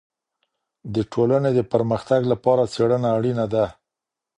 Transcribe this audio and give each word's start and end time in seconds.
د 0.93 0.95
ټولني 1.11 1.51
د 1.55 1.59
پرمختګ 1.73 2.21
لپاره 2.31 2.63
څېړنه 2.73 3.09
اړینه 3.17 3.45
ده. 3.53 3.65